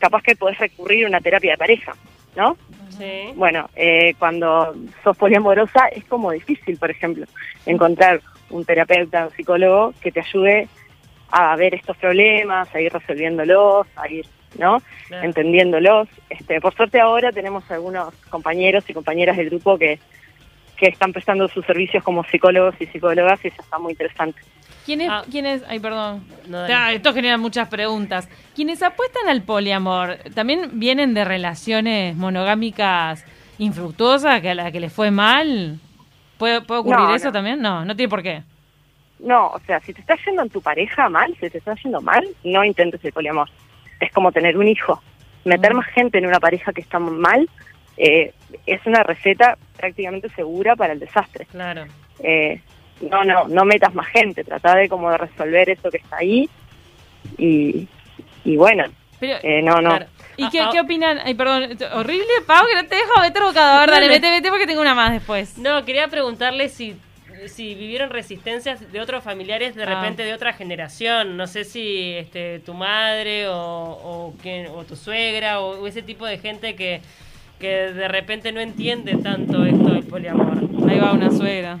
capaz 0.00 0.20
que 0.24 0.34
podés 0.34 0.58
recurrir 0.58 1.04
a 1.04 1.08
una 1.08 1.20
terapia 1.20 1.52
de 1.52 1.58
pareja, 1.58 1.94
¿no? 2.34 2.56
Sí. 2.98 3.32
Bueno, 3.36 3.70
cuando 4.18 4.74
sos 5.04 5.16
poliamorosa 5.16 5.86
es 5.92 6.04
como 6.06 6.32
difícil, 6.32 6.76
por 6.76 6.90
ejemplo, 6.90 7.24
encontrar 7.66 8.20
un 8.50 8.64
terapeuta, 8.64 9.26
un 9.26 9.32
psicólogo 9.36 9.94
que 10.00 10.10
te 10.10 10.22
ayude 10.22 10.66
a 11.30 11.54
ver 11.54 11.76
estos 11.76 11.96
problemas, 11.98 12.74
a 12.74 12.80
ir 12.80 12.92
resolviéndolos, 12.92 13.86
a 13.94 14.08
ir 14.08 14.26
¿no? 14.58 14.82
Entendiéndolos. 15.22 16.08
Este, 16.28 16.60
por 16.60 16.74
suerte 16.74 16.98
ahora 16.98 17.30
tenemos 17.30 17.70
algunos 17.70 18.12
compañeros 18.28 18.82
y 18.88 18.94
compañeras 18.94 19.36
del 19.36 19.50
grupo 19.50 19.78
que, 19.78 20.00
que 20.78 20.86
están 20.88 21.12
prestando 21.12 21.48
sus 21.48 21.64
servicios 21.66 22.02
como 22.04 22.24
psicólogos 22.24 22.74
y 22.80 22.86
psicólogas 22.86 23.44
y 23.44 23.48
eso 23.48 23.60
está 23.62 23.78
muy 23.78 23.92
interesante. 23.92 24.40
¿Quiénes, 24.86 25.08
Ah. 25.10 25.22
quiénes, 25.30 25.62
ay, 25.68 25.80
perdón. 25.80 26.24
No. 26.48 26.58
Ah, 26.72 26.92
esto 26.92 27.12
genera 27.12 27.36
muchas 27.36 27.68
preguntas. 27.68 28.28
Quienes 28.54 28.82
apuestan 28.82 29.28
al 29.28 29.42
poliamor, 29.42 30.16
¿también 30.34 30.78
vienen 30.80 31.12
de 31.14 31.24
relaciones 31.24 32.16
monogámicas 32.16 33.24
infructuosas, 33.58 34.40
que 34.40 34.50
a 34.50 34.54
la 34.54 34.72
que 34.72 34.80
les 34.80 34.92
fue 34.92 35.10
mal? 35.10 35.78
¿Puede, 36.38 36.60
puede 36.62 36.80
ocurrir 36.80 37.00
No, 37.00 37.14
eso 37.14 37.26
no. 37.26 37.32
también? 37.32 37.60
No, 37.60 37.84
no 37.84 37.96
tiene 37.96 38.08
por 38.08 38.22
qué. 38.22 38.42
No, 39.18 39.48
o 39.48 39.58
sea, 39.66 39.80
si 39.80 39.92
te 39.92 40.00
está 40.00 40.14
yendo 40.24 40.42
en 40.42 40.48
tu 40.50 40.62
pareja 40.62 41.08
mal, 41.08 41.34
si 41.40 41.50
te 41.50 41.58
está 41.58 41.74
yendo 41.82 42.00
mal, 42.00 42.24
no 42.44 42.64
intentes 42.64 43.04
el 43.04 43.12
poliamor. 43.12 43.48
Es 44.00 44.12
como 44.12 44.30
tener 44.30 44.56
un 44.56 44.68
hijo. 44.68 45.02
Meter 45.44 45.74
Mm. 45.74 45.76
más 45.76 45.86
gente 45.88 46.18
en 46.18 46.26
una 46.26 46.38
pareja 46.38 46.72
que 46.72 46.80
está 46.80 46.98
mal 47.00 47.48
eh, 47.98 48.32
es 48.66 48.80
una 48.86 49.02
receta 49.02 49.58
prácticamente 49.76 50.28
segura 50.30 50.76
para 50.76 50.92
el 50.94 51.00
desastre. 51.00 51.46
Claro. 51.50 51.84
Eh, 52.20 52.60
no, 53.00 53.24
no, 53.24 53.46
no 53.48 53.64
metas 53.64 53.94
más 53.94 54.06
gente. 54.08 54.44
Trata 54.44 54.74
de 54.76 54.88
como 54.88 55.10
de 55.10 55.18
resolver 55.18 55.68
eso 55.70 55.90
que 55.90 55.98
está 55.98 56.16
ahí 56.18 56.48
y, 57.36 57.86
y 58.44 58.56
bueno, 58.56 58.84
Pero, 59.20 59.38
eh, 59.42 59.62
no, 59.62 59.80
no. 59.80 59.90
Claro. 59.90 60.06
¿Y 60.36 60.44
Ah, 60.44 60.48
qué, 60.52 60.60
ah, 60.60 60.68
qué 60.72 60.80
opinan? 60.80 61.18
Ay, 61.24 61.34
perdón, 61.34 61.76
horrible, 61.94 62.26
Pau, 62.46 62.64
que 62.68 62.80
no 62.80 62.88
te 62.88 62.94
dejo 62.94 63.20
meter 63.20 63.42
bocado. 63.42 63.76
A 63.76 63.80
ver, 63.80 63.90
dale, 63.90 64.08
vete, 64.08 64.30
vete 64.30 64.50
porque 64.50 64.66
tengo 64.68 64.80
una 64.80 64.94
más 64.94 65.12
después. 65.12 65.58
No, 65.58 65.84
quería 65.84 66.06
preguntarle 66.06 66.68
si, 66.68 66.96
si 67.48 67.74
vivieron 67.74 68.10
resistencias 68.10 68.92
de 68.92 69.00
otros 69.00 69.24
familiares 69.24 69.74
de 69.74 69.82
Ah. 69.82 69.86
repente 69.86 70.22
de 70.22 70.32
otra 70.34 70.52
generación. 70.52 71.36
No 71.36 71.48
sé 71.48 71.64
si 71.64 72.12
este, 72.14 72.60
tu 72.60 72.72
madre 72.74 73.48
o, 73.48 73.54
o, 73.54 74.34
quién- 74.40 74.68
o 74.68 74.84
tu 74.84 74.94
suegra 74.94 75.58
o, 75.60 75.80
o 75.82 75.86
ese 75.88 76.02
tipo 76.02 76.24
de 76.24 76.38
gente 76.38 76.76
que, 76.76 77.00
que 77.58 77.92
de 77.92 78.08
repente 78.08 78.52
no 78.52 78.60
entiende 78.60 79.16
tanto 79.16 79.64
esto 79.64 79.90
del 79.90 80.04
poliamor. 80.04 80.58
Ahí 80.88 80.98
va 80.98 81.12
una 81.12 81.30
suegra. 81.30 81.78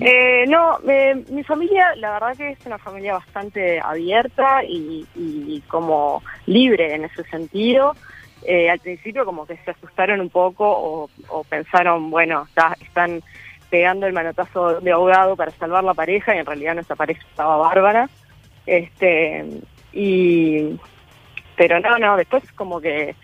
Eh, 0.00 0.44
no, 0.48 0.78
eh, 0.88 1.24
mi 1.30 1.42
familia, 1.42 1.94
la 1.96 2.12
verdad 2.12 2.36
que 2.36 2.50
es 2.50 2.66
una 2.66 2.78
familia 2.78 3.14
bastante 3.14 3.80
abierta 3.80 4.62
y, 4.64 5.06
y 5.16 5.62
como 5.68 6.22
libre 6.46 6.94
en 6.94 7.04
ese 7.04 7.24
sentido. 7.24 7.94
Eh, 8.44 8.70
al 8.70 8.78
principio 8.78 9.24
como 9.24 9.46
que 9.46 9.56
se 9.64 9.72
asustaron 9.72 10.20
un 10.20 10.30
poco 10.30 10.64
o, 10.68 11.10
o 11.28 11.44
pensaron, 11.44 12.10
bueno, 12.10 12.44
está- 12.48 12.76
están 12.80 13.20
pegando 13.68 14.06
el 14.06 14.12
manotazo 14.12 14.80
de 14.80 14.92
ahogado 14.92 15.34
para 15.36 15.50
salvar 15.52 15.82
la 15.84 15.92
pareja 15.94 16.34
y 16.34 16.38
en 16.38 16.46
realidad 16.46 16.74
nuestra 16.74 16.94
pareja 16.96 17.20
estaba 17.28 17.56
bárbara. 17.56 18.08
Este, 18.64 19.44
y, 19.92 20.78
pero 21.56 21.80
no, 21.80 21.98
no, 21.98 22.16
después 22.16 22.44
como 22.52 22.80
que 22.80 23.16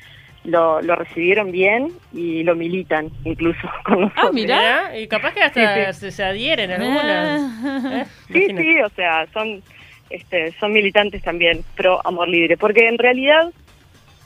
lo, 0.45 0.83
lo 0.83 0.95
recibieron 0.95 1.51
bien 1.51 1.89
y 2.13 2.43
lo 2.43 2.55
militan 2.55 3.11
incluso 3.25 3.69
con 3.85 4.03
nosotros. 4.03 4.27
Ah, 4.29 4.33
mirá. 4.33 4.99
Y 4.99 5.09
capaz 5.09 5.33
que 5.35 5.43
hasta 5.43 5.93
Sí, 5.93 6.01
Se, 6.01 6.11
se 6.11 6.25
adhieren 6.25 6.71
algunas. 6.71 7.41
¿eh? 7.93 8.07
Sí, 8.33 8.47
sí, 8.57 8.81
o 8.81 8.89
sea, 8.91 9.27
son, 9.33 9.63
este, 10.11 10.53
son 10.53 10.73
militantes 10.73 11.23
también 11.23 11.65
pro 11.77 12.01
amor 12.07 12.29
libre, 12.29 12.57
porque 12.57 12.89
en 12.89 12.99
realidad 12.99 13.53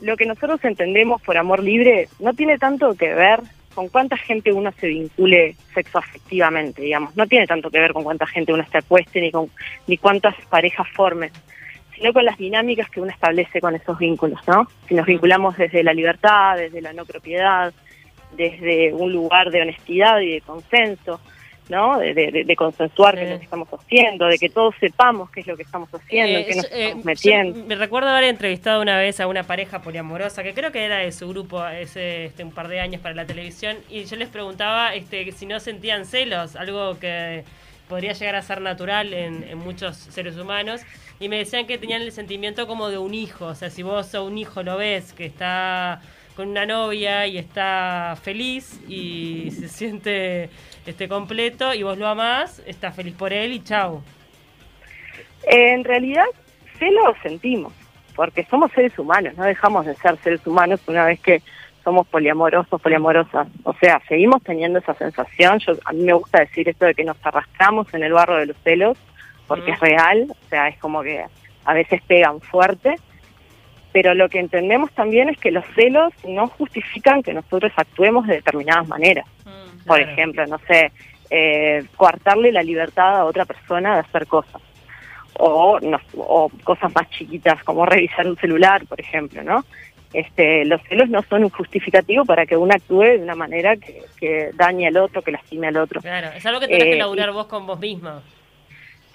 lo 0.01 0.15
que 0.15 0.25
nosotros 0.25 0.63
entendemos 0.63 1.21
por 1.21 1.37
amor 1.37 1.63
libre 1.63 2.07
no 2.19 2.33
tiene 2.33 2.57
tanto 2.57 2.95
que 2.95 3.13
ver 3.13 3.39
con 3.73 3.87
cuánta 3.87 4.17
gente 4.17 4.51
uno 4.51 4.71
se 4.79 4.87
vincule 4.87 5.55
sexoafectivamente, 5.73 6.81
digamos, 6.81 7.15
no 7.15 7.27
tiene 7.27 7.47
tanto 7.47 7.69
que 7.69 7.79
ver 7.79 7.93
con 7.93 8.03
cuánta 8.03 8.25
gente 8.25 8.51
uno 8.51 8.65
se 8.69 8.79
acueste 8.79 9.21
ni 9.21 9.31
con 9.31 9.49
ni 9.87 9.97
cuántas 9.97 10.35
parejas 10.49 10.87
forme, 10.93 11.31
sino 11.99 12.13
con 12.13 12.23
las 12.25 12.37
dinámicas 12.37 12.89
que 12.89 13.01
uno 13.01 13.11
establece 13.11 13.59
con 13.61 13.75
esos 13.75 13.97
vínculos, 13.99 14.39
¿no? 14.47 14.67
Si 14.87 14.95
nos 14.95 15.05
vinculamos 15.05 15.57
desde 15.57 15.83
la 15.83 15.93
libertad, 15.93 16.55
desde 16.57 16.81
la 16.81 16.93
no 16.93 17.05
propiedad, 17.05 17.73
desde 18.37 18.93
un 18.93 19.11
lugar 19.11 19.51
de 19.51 19.61
honestidad 19.61 20.19
y 20.21 20.31
de 20.33 20.41
consenso, 20.41 21.19
¿no? 21.67 21.99
De, 21.99 22.13
de- 22.13 22.43
de 22.45 22.55
consensuar 22.55 23.15
qué 23.15 23.23
es 23.25 23.29
lo 23.31 23.37
que 23.37 23.43
estamos 23.43 23.67
haciendo, 23.71 24.25
de 24.25 24.37
que 24.39 24.49
todos 24.49 24.73
sepamos 24.79 25.29
qué 25.29 25.41
es 25.41 25.47
lo 25.47 25.55
que 25.55 25.63
estamos 25.63 25.89
haciendo, 25.93 26.39
en 26.39 26.45
qué 26.45 26.55
nos 26.55 26.65
Eh, 26.65 26.83
estamos 26.85 27.05
metiendo. 27.05 27.65
me 27.65 27.75
recuerdo 27.75 28.09
haber 28.09 28.23
entrevistado 28.23 28.81
una 28.81 28.97
vez 28.97 29.19
a 29.19 29.27
una 29.27 29.43
pareja 29.43 29.81
poliamorosa 29.81 30.41
que 30.41 30.53
creo 30.55 30.71
que 30.71 30.83
era 30.83 30.97
de 30.97 31.11
su 31.11 31.27
grupo 31.29 31.59
hace 31.59 32.25
este, 32.25 32.43
un 32.43 32.51
par 32.51 32.69
de 32.69 32.79
años 32.79 33.01
para 33.01 33.13
la 33.13 33.25
televisión 33.25 33.77
y 33.89 34.05
yo 34.05 34.15
les 34.15 34.29
preguntaba 34.29 34.95
este, 34.95 35.31
si 35.31 35.45
no 35.45 35.59
sentían 35.59 36.05
celos, 36.05 36.55
algo 36.55 36.97
que 36.99 37.43
podría 37.89 38.13
llegar 38.13 38.35
a 38.35 38.41
ser 38.41 38.61
natural 38.61 39.13
en, 39.13 39.43
en 39.43 39.57
muchos 39.57 39.97
seres 39.97 40.37
humanos 40.37 40.81
y 41.19 41.27
me 41.27 41.37
decían 41.37 41.67
que 41.67 41.77
tenían 41.77 42.01
el 42.01 42.13
sentimiento 42.13 42.67
como 42.67 42.89
de 42.89 42.97
un 42.97 43.13
hijo, 43.13 43.47
o 43.47 43.55
sea, 43.55 43.69
si 43.69 43.83
vos 43.83 44.15
a 44.15 44.21
un 44.21 44.37
hijo 44.37 44.63
lo 44.63 44.77
ves 44.77 45.11
que 45.11 45.25
está 45.25 45.99
con 46.39 46.47
una 46.47 46.65
novia 46.65 47.27
y 47.27 47.37
está 47.37 48.17
feliz 48.23 48.79
y 48.87 49.51
se 49.59 49.67
siente 49.67 50.49
este 50.85 51.09
completo 51.09 51.73
y 51.73 51.83
vos 51.83 51.97
lo 51.97 52.07
amás, 52.07 52.63
estás 52.65 52.95
feliz 52.95 53.13
por 53.13 53.33
él 53.33 53.51
y 53.51 53.61
chau. 53.61 54.01
Eh, 55.43 55.73
en 55.73 55.83
realidad, 55.83 56.23
celos 56.77 57.17
sentimos, 57.21 57.73
porque 58.15 58.45
somos 58.45 58.71
seres 58.71 58.97
humanos, 58.97 59.35
no 59.35 59.43
dejamos 59.43 59.85
de 59.85 59.95
ser 59.95 60.17
seres 60.19 60.47
humanos 60.47 60.79
una 60.87 61.03
vez 61.03 61.19
que 61.19 61.41
somos 61.89 62.07
poliamorosos, 62.07 62.79
poliamorosas. 62.79 63.47
O 63.63 63.73
sea, 63.73 63.99
seguimos 64.07 64.43
teniendo 64.43 64.77
esa 64.77 64.93
sensación. 64.93 65.57
Yo, 65.57 65.73
a 65.85 65.91
mí 65.91 66.03
me 66.03 66.13
gusta 66.13 66.41
decir 66.41 66.69
esto 66.69 66.85
de 66.85 66.93
que 66.93 67.03
nos 67.03 67.17
arrastramos 67.23 67.91
en 67.95 68.03
el 68.03 68.13
barro 68.13 68.37
de 68.37 68.45
los 68.45 68.57
celos, 68.63 68.95
porque 69.47 69.71
Mm. 69.71 69.73
es 69.73 69.79
real, 69.79 70.27
o 70.29 70.49
sea, 70.49 70.67
es 70.67 70.77
como 70.77 71.01
que 71.01 71.25
a 71.65 71.73
veces 71.73 71.99
pegan 72.03 72.39
fuerte. 72.41 72.95
Pero 73.91 74.13
lo 74.13 74.29
que 74.29 74.39
entendemos 74.39 74.91
también 74.91 75.29
es 75.29 75.37
que 75.39 75.49
los 75.49 75.65
celos 75.73 76.13
no 76.27 76.45
justifican 76.47 77.23
que 77.23 77.33
nosotros 77.33 77.71
actuemos 77.75 78.27
de 78.27 78.35
determinadas 78.35 78.87
maneras. 78.87 79.25
Por 79.87 79.97
Claro. 79.97 80.11
ejemplo, 80.11 80.45
no 80.45 80.59
sé, 80.67 80.91
eh, 81.31 81.83
coartarle 81.97 82.51
la 82.51 82.61
libertad 82.61 83.15
a 83.21 83.25
otra 83.25 83.45
persona 83.45 83.95
de 83.95 84.01
hacer 84.01 84.27
cosas. 84.27 84.61
O, 85.39 85.79
no- 85.79 85.99
o 86.17 86.51
cosas 86.63 86.93
más 86.93 87.09
chiquitas, 87.09 87.63
como 87.63 87.83
revisar 87.87 88.27
un 88.27 88.35
celular, 88.37 88.85
por 88.85 88.99
ejemplo, 89.01 89.41
¿no? 89.43 89.63
Este, 90.13 90.65
los 90.65 90.81
celos 90.89 91.07
no 91.09 91.21
son 91.23 91.43
un 91.43 91.49
justificativo 91.51 92.25
para 92.25 92.45
que 92.47 92.57
uno 92.57 92.73
actúe 92.73 93.01
de 93.03 93.17
una 93.19 93.35
manera 93.35 93.77
que, 93.77 94.01
que 94.19 94.49
dañe 94.55 94.87
al 94.87 94.97
otro, 94.97 95.21
que 95.21 95.31
lastime 95.31 95.67
al 95.67 95.77
otro. 95.77 96.01
Claro, 96.01 96.29
es 96.35 96.43
algo 96.45 96.59
que 96.59 96.67
tenés 96.67 96.83
que 96.85 96.93
Eh, 96.93 96.97
laburar 96.97 97.29
y- 97.29 97.33
vos 97.33 97.45
con 97.45 97.67
vos 97.67 97.79
misma. 97.79 98.21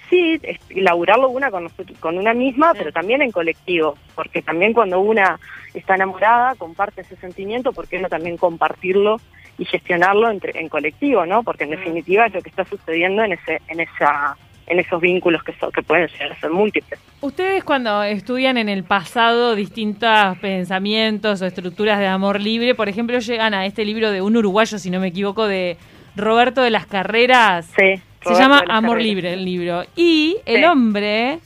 Sí, 0.09 0.39
es, 0.43 0.59
laburarlo 0.69 1.29
una 1.29 1.49
con, 1.51 1.67
con 1.99 2.17
una 2.17 2.33
misma, 2.33 2.71
Sí. 2.73 2.77
pero 2.79 2.91
también 2.91 3.21
en 3.23 3.31
colectivo, 3.31 3.97
porque 4.13 4.41
también 4.41 4.71
cuando 4.71 4.99
una 5.01 5.39
está 5.73 5.95
enamorada 5.95 6.53
comparte 6.55 7.01
ese 7.01 7.15
sentimiento, 7.17 7.73
¿por 7.73 7.87
qué 7.87 7.99
no 7.99 8.07
también 8.07 8.37
compartirlo 8.37 9.17
y 9.57 9.65
gestionarlo 9.65 10.29
entre, 10.29 10.59
en 10.59 10.69
colectivo, 10.69 11.25
no? 11.25 11.41
Porque 11.43 11.63
en 11.63 11.71
definitiva 11.71 12.27
es 12.27 12.33
lo 12.33 12.41
que 12.41 12.49
está 12.49 12.63
sucediendo 12.65 13.23
en 13.23 13.33
ese, 13.33 13.61
en 13.67 13.79
esa, 13.79 14.37
en 14.67 14.79
esos 14.79 14.99
vínculos 14.99 15.43
que 15.43 15.53
son, 15.53 15.71
que 15.71 15.83
pueden 15.83 16.07
llegar 16.07 16.31
a 16.31 16.39
ser 16.39 16.49
múltiples. 16.49 16.99
Ustedes 17.21 17.63
cuando 17.63 18.03
estudian 18.03 18.57
en 18.57 18.69
el 18.69 18.83
pasado 18.83 19.55
distintos 19.55 20.37
pensamientos 20.39 21.41
o 21.41 21.45
estructuras 21.45 21.99
de 21.99 22.07
amor 22.07 22.41
libre, 22.41 22.75
por 22.75 22.89
ejemplo, 22.89 23.19
llegan 23.19 23.53
a 23.53 23.65
este 23.65 23.85
libro 23.85 24.11
de 24.11 24.21
un 24.21 24.35
uruguayo, 24.37 24.77
si 24.79 24.89
no 24.89 24.99
me 24.99 25.07
equivoco, 25.07 25.47
de 25.47 25.77
Roberto 26.15 26.61
de 26.61 26.71
las 26.71 26.85
Carreras. 26.85 27.67
Sí. 27.77 28.01
Se 28.21 28.33
llama 28.33 28.63
Amor 28.67 28.97
Carreras. 28.97 29.03
Libre 29.03 29.33
el 29.33 29.45
libro. 29.45 29.83
Y 29.95 30.37
el 30.45 30.65
hombre 30.65 31.39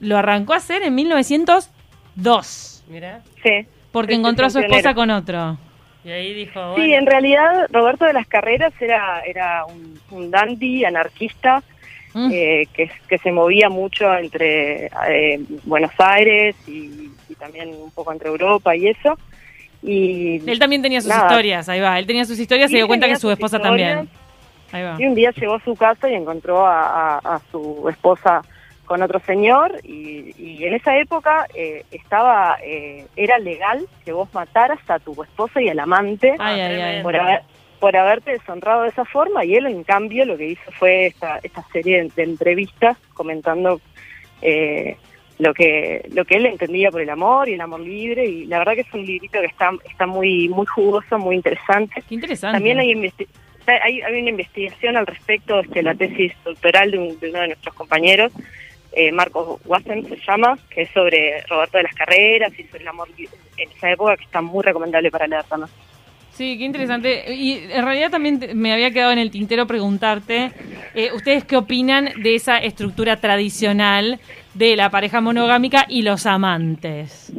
lo 0.00 0.16
arrancó 0.16 0.54
a 0.54 0.56
hacer 0.56 0.82
en 0.82 0.94
1902, 0.94 2.84
Mira. 2.88 3.20
Sí. 3.42 3.66
porque 3.92 4.14
Sí, 4.14 4.18
encontró 4.20 4.46
a 4.46 4.50
su 4.50 4.58
esposa 4.58 4.94
con 4.94 5.10
otro. 5.10 5.58
Y 6.04 6.10
ahí 6.10 6.34
dijo, 6.34 6.74
Sí, 6.76 6.92
en 6.94 7.06
realidad 7.06 7.68
Roberto 7.70 8.04
de 8.06 8.12
las 8.12 8.26
Carreras 8.26 8.72
era, 8.80 9.20
era 9.20 9.64
un, 9.66 10.00
un 10.10 10.30
dandy 10.30 10.84
anarquista 10.84 11.62
Mm. 12.14 12.30
eh, 12.32 12.66
que, 12.74 12.90
que 13.08 13.18
se 13.18 13.32
movía 13.32 13.68
mucho 13.70 14.12
entre 14.14 14.86
eh, 15.08 15.40
Buenos 15.64 15.92
Aires 15.98 16.54
y, 16.68 17.10
y 17.28 17.34
también 17.38 17.70
un 17.70 17.90
poco 17.90 18.12
entre 18.12 18.28
Europa 18.28 18.76
y 18.76 18.88
eso. 18.88 19.16
Y, 19.82 20.42
Él 20.48 20.58
también 20.58 20.82
tenía 20.82 21.00
sus 21.00 21.08
Nada. 21.10 21.26
historias, 21.28 21.68
ahí 21.68 21.80
va. 21.80 21.98
Él 21.98 22.06
tenía 22.06 22.24
sus 22.24 22.38
historias 22.38 22.70
y 22.70 22.72
se 22.74 22.76
dio 22.78 22.86
cuenta 22.86 23.08
que 23.08 23.16
su 23.16 23.30
esposa 23.30 23.56
historias. 23.56 23.96
también. 23.96 24.22
Ahí 24.72 24.82
va. 24.84 24.96
y 24.98 25.06
un 25.06 25.14
día 25.14 25.30
llegó 25.32 25.54
a 25.56 25.60
su 25.64 25.74
casa 25.76 26.08
y 26.08 26.14
encontró 26.14 26.66
a, 26.66 27.16
a- 27.18 27.18
a 27.18 27.40
su 27.50 27.86
esposa 27.90 28.42
con 28.86 29.02
otro 29.02 29.20
señor 29.20 29.78
y, 29.84 30.34
y 30.38 30.64
en 30.64 30.74
esa 30.74 30.96
época 30.98 31.46
eh, 31.54 31.84
estaba 31.90 32.56
eh, 32.64 33.06
era 33.16 33.38
legal 33.38 33.86
que 34.04 34.12
vos 34.12 34.28
mataras 34.34 34.78
a 34.88 34.98
tu 34.98 35.20
esposa 35.22 35.60
y 35.60 35.68
al 35.68 35.78
amante 35.78 36.34
Ay, 36.38 37.02
por 37.02 37.14
haber 37.16 37.42
por 37.82 37.96
haberte 37.96 38.30
deshonrado 38.30 38.82
de 38.82 38.90
esa 38.90 39.04
forma 39.04 39.44
y 39.44 39.56
él 39.56 39.66
en 39.66 39.82
cambio 39.82 40.24
lo 40.24 40.36
que 40.36 40.46
hizo 40.50 40.70
fue 40.78 41.06
esta, 41.06 41.40
esta 41.42 41.64
serie 41.72 42.04
de, 42.04 42.10
de 42.14 42.22
entrevistas 42.22 42.96
comentando 43.12 43.80
eh, 44.40 44.96
lo 45.40 45.52
que 45.52 46.06
lo 46.14 46.24
que 46.24 46.36
él 46.36 46.46
entendía 46.46 46.92
por 46.92 47.00
el 47.00 47.10
amor 47.10 47.48
y 47.48 47.54
el 47.54 47.60
amor 47.60 47.80
libre 47.80 48.24
y 48.24 48.46
la 48.46 48.58
verdad 48.58 48.74
que 48.74 48.82
es 48.82 48.94
un 48.94 49.04
librito 49.04 49.40
que 49.40 49.46
está 49.46 49.72
está 49.90 50.06
muy 50.06 50.48
muy 50.48 50.64
jugoso 50.66 51.18
muy 51.18 51.34
interesante 51.34 52.02
Qué 52.08 52.14
interesante. 52.14 52.54
también 52.56 52.78
hay, 52.78 52.92
investi- 52.94 53.26
hay, 53.66 54.00
hay 54.00 54.20
una 54.20 54.30
investigación 54.30 54.96
al 54.96 55.06
respecto 55.08 55.60
de 55.62 55.82
la 55.82 55.96
tesis 55.96 56.32
doctoral 56.44 56.92
de, 56.92 56.98
un- 56.98 57.18
de 57.18 57.30
uno 57.30 57.40
de 57.40 57.46
nuestros 57.48 57.74
compañeros 57.74 58.30
eh, 58.92 59.10
Marcos 59.10 59.60
Wassen 59.64 60.08
se 60.08 60.16
llama 60.24 60.56
que 60.70 60.82
es 60.82 60.90
sobre 60.90 61.40
Roberto 61.48 61.78
de 61.78 61.82
las 61.82 61.94
Carreras 61.96 62.52
y 62.56 62.62
sobre 62.64 62.82
el 62.82 62.88
amor 62.88 63.08
libre 63.18 63.34
en 63.56 63.68
esa 63.72 63.90
época 63.90 64.16
que 64.16 64.24
está 64.24 64.40
muy 64.40 64.62
recomendable 64.62 65.10
para 65.10 65.26
leer 65.26 65.42
también 65.44 65.70
Sí, 66.32 66.56
qué 66.58 66.64
interesante. 66.64 67.34
Y 67.34 67.58
en 67.70 67.84
realidad 67.84 68.10
también 68.10 68.40
me 68.54 68.72
había 68.72 68.90
quedado 68.90 69.12
en 69.12 69.18
el 69.18 69.30
tintero 69.30 69.66
preguntarte, 69.66 70.50
eh, 70.94 71.10
¿ustedes 71.14 71.44
qué 71.44 71.56
opinan 71.56 72.08
de 72.22 72.34
esa 72.34 72.58
estructura 72.58 73.16
tradicional 73.16 74.18
de 74.54 74.76
la 74.76 74.90
pareja 74.90 75.20
monogámica 75.20 75.84
y 75.88 76.02
los 76.02 76.24
amantes? 76.26 77.30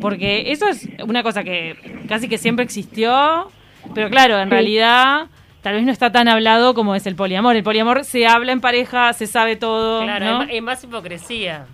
Porque 0.00 0.52
eso 0.52 0.68
es 0.68 0.88
una 1.04 1.22
cosa 1.22 1.42
que 1.42 1.74
casi 2.08 2.28
que 2.28 2.38
siempre 2.38 2.64
existió, 2.64 3.50
pero 3.94 4.08
claro, 4.10 4.38
en 4.38 4.48
Sí. 4.48 4.50
realidad 4.50 5.26
tal 5.62 5.74
vez 5.74 5.84
no 5.84 5.90
está 5.90 6.12
tan 6.12 6.28
hablado 6.28 6.74
como 6.74 6.94
es 6.94 7.04
el 7.08 7.16
poliamor. 7.16 7.56
El 7.56 7.64
poliamor 7.64 8.04
se 8.04 8.26
habla 8.28 8.52
en 8.52 8.60
pareja, 8.60 9.12
se 9.12 9.26
sabe 9.26 9.56
todo, 9.56 10.02
Claro, 10.04 10.24
¿no? 10.24 10.42
es 10.44 10.62
más 10.62 10.84
hipocresía. 10.84 11.66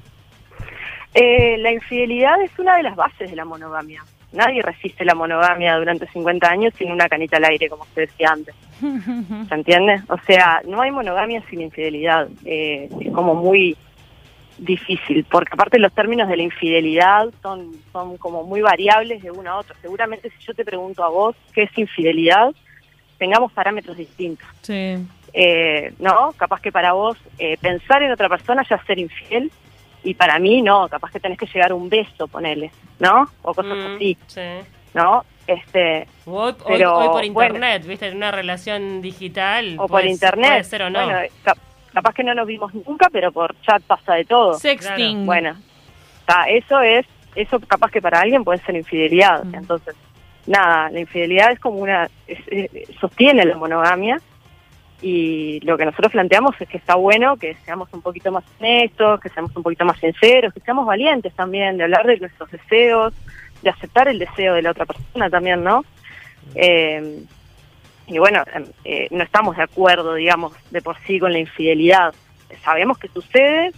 Eh, 1.12 1.58
la 1.58 1.70
infidelidad 1.72 2.40
es 2.42 2.58
una 2.58 2.76
de 2.78 2.84
las 2.84 2.96
bases 2.96 3.28
de 3.28 3.36
la 3.36 3.44
monogamia. 3.44 4.02
Nadie 4.32 4.62
resiste 4.62 5.04
la 5.04 5.14
monogamia 5.14 5.76
durante 5.76 6.06
50 6.08 6.48
años 6.48 6.74
sin 6.78 6.90
una 6.90 7.08
canita 7.08 7.36
al 7.36 7.44
aire, 7.44 7.68
como 7.68 7.82
usted 7.82 8.08
decía 8.08 8.30
antes. 8.30 8.54
¿Se 9.48 9.54
entiende? 9.54 10.02
O 10.08 10.18
sea, 10.26 10.62
no 10.66 10.80
hay 10.80 10.90
monogamia 10.90 11.42
sin 11.50 11.60
infidelidad. 11.60 12.28
Eh, 12.44 12.88
es 13.00 13.12
como 13.12 13.34
muy 13.34 13.76
difícil, 14.58 15.24
porque 15.30 15.50
aparte 15.52 15.78
los 15.78 15.92
términos 15.92 16.28
de 16.28 16.36
la 16.36 16.42
infidelidad 16.42 17.28
son, 17.42 17.72
son 17.92 18.16
como 18.16 18.44
muy 18.44 18.60
variables 18.60 19.22
de 19.22 19.30
uno 19.30 19.50
a 19.50 19.58
otro. 19.58 19.74
Seguramente 19.82 20.30
si 20.30 20.46
yo 20.46 20.54
te 20.54 20.64
pregunto 20.64 21.04
a 21.04 21.08
vos 21.08 21.36
qué 21.52 21.64
es 21.64 21.78
infidelidad, 21.78 22.52
tengamos 23.18 23.52
parámetros 23.52 23.96
distintos. 23.96 24.46
Sí. 24.62 24.96
Eh, 25.32 25.92
¿No? 25.98 26.32
Capaz 26.36 26.60
que 26.60 26.72
para 26.72 26.92
vos 26.92 27.16
eh, 27.38 27.56
pensar 27.60 28.02
en 28.02 28.12
otra 28.12 28.28
persona 28.28 28.64
ya 28.68 28.76
es 28.76 28.86
ser 28.86 28.98
infiel, 28.98 29.50
y 30.04 30.14
para 30.14 30.38
mí 30.38 30.62
no, 30.62 30.88
capaz 30.88 31.10
que 31.12 31.20
tenés 31.20 31.38
que 31.38 31.46
llegar 31.46 31.70
a 31.70 31.74
un 31.74 31.88
beso, 31.88 32.26
ponele, 32.28 32.70
¿no? 32.98 33.28
O 33.42 33.54
cosas 33.54 33.76
Mm, 33.76 33.94
así, 33.96 34.18
sí. 34.26 34.40
¿no? 34.94 35.24
Este, 35.46 36.06
O 36.24 36.32
Hoy, 36.44 36.54
Pero, 36.66 36.96
hoy 36.98 37.08
por 37.08 37.32
bueno. 37.32 37.54
internet, 37.56 37.86
¿viste? 37.86 38.08
En 38.08 38.16
una 38.16 38.30
relación 38.30 39.02
digital. 39.02 39.76
o 39.78 39.88
por 39.88 40.04
internet. 40.04 40.48
Puede 40.50 40.64
ser 40.64 40.82
o 40.82 40.90
no. 40.90 41.04
Bueno, 41.04 41.18
cap- 41.42 41.58
capaz 41.92 42.14
que 42.14 42.22
no 42.24 42.34
nos 42.34 42.46
vimos 42.46 42.72
nunca, 42.74 43.08
pero 43.10 43.32
por 43.32 43.54
chat 43.62 43.82
pasa 43.82 44.14
de 44.14 44.24
todo. 44.24 44.54
Sexting. 44.54 45.26
Bueno, 45.26 45.56
ta, 46.26 46.44
eso 46.48 46.80
es, 46.80 47.06
eso 47.34 47.58
capaz 47.60 47.90
que 47.90 48.00
para 48.00 48.20
alguien 48.20 48.44
puede 48.44 48.58
ser 48.60 48.76
infidelidad. 48.76 49.44
Mm. 49.44 49.54
Entonces, 49.56 49.94
nada, 50.46 50.90
la 50.90 51.00
infidelidad 51.00 51.50
es 51.52 51.58
como 51.60 51.78
una, 51.78 52.08
es- 52.26 52.38
es- 52.48 52.70
sostiene 53.00 53.44
la 53.44 53.56
monogamia 53.56 54.20
y 55.02 55.58
lo 55.60 55.76
que 55.76 55.84
nosotros 55.84 56.12
planteamos 56.12 56.58
es 56.60 56.68
que 56.68 56.78
está 56.78 56.94
bueno 56.94 57.36
que 57.36 57.56
seamos 57.64 57.92
un 57.92 58.00
poquito 58.00 58.30
más 58.30 58.44
honestos, 58.60 59.20
que 59.20 59.28
seamos 59.30 59.54
un 59.56 59.64
poquito 59.64 59.84
más 59.84 59.98
sinceros, 59.98 60.54
que 60.54 60.60
seamos 60.60 60.86
valientes 60.86 61.34
también, 61.34 61.76
de 61.76 61.84
hablar 61.84 62.06
de 62.06 62.18
nuestros 62.18 62.50
deseos, 62.50 63.12
de 63.62 63.70
aceptar 63.70 64.06
el 64.06 64.20
deseo 64.20 64.54
de 64.54 64.62
la 64.62 64.70
otra 64.70 64.86
persona 64.86 65.28
también, 65.28 65.64
¿no? 65.64 65.84
Eh, 66.54 67.24
y 68.06 68.18
bueno, 68.18 68.44
em, 68.54 68.64
eh, 68.84 69.08
no 69.10 69.24
estamos 69.24 69.56
de 69.56 69.64
acuerdo, 69.64 70.14
digamos, 70.14 70.52
de 70.70 70.80
por 70.80 70.96
sí 71.06 71.18
con 71.18 71.32
la 71.32 71.38
infidelidad. 71.38 72.14
Sabemos 72.62 72.98
que 72.98 73.08
sucede, 73.08 73.72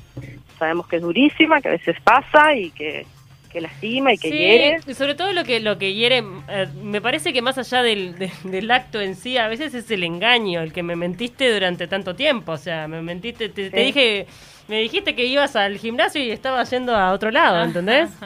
sabemos 0.59 0.87
que 0.88 0.97
es 0.97 1.02
durísima, 1.02 1.61
que 1.62 1.69
a 1.69 1.73
veces 1.73 1.97
pasa 2.02 2.54
y 2.54 2.71
que, 2.71 3.07
que 3.54 3.61
lastima 3.62 4.12
y 4.12 4.18
que 4.18 4.28
Sí, 4.28 4.37
hiere. 4.37 4.76
y 4.87 4.92
sobre 4.94 5.14
todo 5.14 5.32
lo 5.32 5.44
que 5.44 5.61
lo 5.61 5.78
que 5.78 5.94
hiere, 5.94 6.23
eh, 6.49 6.66
me 6.82 7.00
parece 7.00 7.32
que 7.32 7.40
más 7.40 7.56
allá 7.56 7.82
del, 7.82 8.18
de- 8.18 8.30
del 8.44 8.70
acto 8.70 9.00
en 9.00 9.14
sí, 9.14 9.38
a 9.38 9.49
veces 9.49 9.73
es 9.75 9.90
el 9.90 10.04
engaño, 10.04 10.61
el 10.61 10.73
que 10.75 10.82
me 10.82 10.96
mentiste 10.96 11.50
durante 11.54 11.87
tanto 11.87 12.14
tiempo, 12.14 12.52
o 12.52 12.56
sea, 12.58 12.87
me 12.88 13.00
mentiste, 13.00 13.49
te, 13.49 13.70
dije, 13.70 14.26
me 14.68 14.80
dijiste 14.80 15.14
que 15.14 15.25
ibas 15.25 15.56
al 15.56 15.78
gimnasio 15.78 16.23
y 16.23 16.30
estabas 16.30 16.70
yendo 16.70 16.94
a 16.94 17.12
otro 17.12 17.30
lado, 17.30 17.64
¿entendés? 17.64 18.11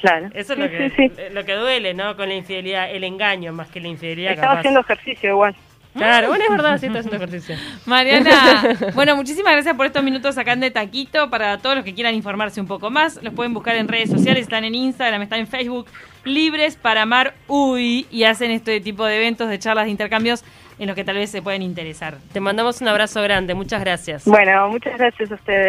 Claro. 0.00 0.28
Eso 0.34 0.52
es 0.52 0.58
Sí, 0.58 0.62
lo 0.62 0.68
que, 0.70 1.30
lo 1.30 1.44
que 1.46 1.52
duele, 1.54 1.94
¿no? 1.94 2.14
Con 2.14 2.28
la 2.28 2.34
infidelidad, 2.34 2.90
el 2.90 3.04
engaño 3.04 3.54
más 3.54 3.68
que 3.68 3.80
la 3.80 3.88
infidelidad. 3.88 4.32
Estaba 4.32 4.48
capaz. 4.48 4.58
haciendo 4.58 4.80
ejercicio 4.80 5.30
igual. 5.30 5.56
Claro, 5.94 6.28
bueno, 6.28 6.44
es 6.44 6.50
verdad, 6.50 6.78
sí, 6.78 6.86
está 6.86 6.98
haciendo 6.98 7.16
ejercicio. 7.16 7.56
Mariana, 7.86 8.92
bueno, 8.94 9.16
muchísimas 9.16 9.52
gracias 9.52 9.76
por 9.76 9.86
estos 9.86 10.02
minutos 10.02 10.36
acá 10.36 10.52
en 10.52 10.60
De 10.60 10.70
Taquito. 10.70 11.30
Para 11.30 11.58
todos 11.58 11.76
los 11.76 11.84
que 11.84 11.94
quieran 11.94 12.14
informarse 12.14 12.60
un 12.60 12.66
poco 12.66 12.90
más, 12.90 13.22
los 13.22 13.32
pueden 13.32 13.54
buscar 13.54 13.76
en 13.76 13.86
redes 13.86 14.10
sociales, 14.10 14.42
están 14.42 14.64
en 14.64 14.74
Instagram, 14.74 15.22
están 15.22 15.40
en 15.40 15.46
Facebook, 15.46 15.86
Libres 16.24 16.76
para 16.76 17.02
Amar 17.02 17.34
Uy, 17.46 18.06
y 18.10 18.24
hacen 18.24 18.50
este 18.50 18.80
tipo 18.80 19.04
de 19.04 19.16
eventos, 19.16 19.48
de 19.48 19.58
charlas, 19.58 19.84
de 19.84 19.92
intercambios 19.92 20.44
en 20.78 20.88
los 20.88 20.96
que 20.96 21.04
tal 21.04 21.16
vez 21.16 21.30
se 21.30 21.42
pueden 21.42 21.62
interesar. 21.62 22.18
Te 22.32 22.40
mandamos 22.40 22.80
un 22.80 22.88
abrazo 22.88 23.22
grande, 23.22 23.54
muchas 23.54 23.80
gracias. 23.80 24.24
Bueno, 24.24 24.68
muchas 24.68 24.98
gracias 24.98 25.30
a 25.30 25.34
ustedes. 25.34 25.62